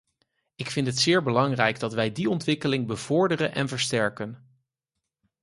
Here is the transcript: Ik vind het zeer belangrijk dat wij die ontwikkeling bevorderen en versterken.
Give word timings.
Ik 0.55 0.69
vind 0.69 0.87
het 0.87 0.97
zeer 0.99 1.23
belangrijk 1.23 1.79
dat 1.79 1.93
wij 1.93 2.11
die 2.11 2.29
ontwikkeling 2.29 2.87
bevorderen 2.87 3.53
en 3.53 3.67
versterken. 3.67 4.57